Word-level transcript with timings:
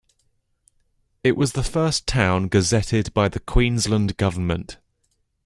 It 1.23 1.37
was 1.37 1.51
the 1.51 1.61
first 1.61 2.07
town 2.07 2.47
gazetted 2.49 3.13
by 3.13 3.29
the 3.29 3.39
Queensland 3.39 4.17
Government. 4.17 4.79